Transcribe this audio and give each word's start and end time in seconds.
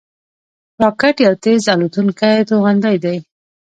راکټ 0.81 1.15
یو 1.25 1.33
تېز 1.43 1.61
الوتونکی 1.73 2.45
توغندی 2.49 2.95
دی 3.03 3.17